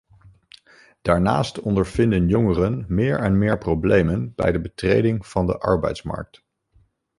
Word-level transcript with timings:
Daarnaast 1.01 1.59
ondervinden 1.59 2.27
jongeren 2.27 2.85
meer 2.87 3.19
en 3.19 3.37
meer 3.37 3.57
problemen 3.57 4.35
bij 4.35 4.51
de 4.51 4.61
betreding 4.61 5.25
van 5.27 5.45
de 5.45 5.57
arbeidsmarkt. 5.57 6.43